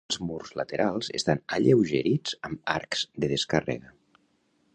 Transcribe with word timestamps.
Els 0.11 0.17
murs 0.27 0.53
laterals 0.59 1.09
estan 1.19 1.43
alleugerits 1.57 2.39
amb 2.51 2.73
arcs 2.79 3.05
de 3.25 3.31
descàrrega. 3.37 3.97